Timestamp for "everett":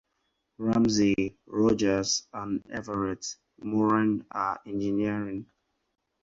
2.71-3.35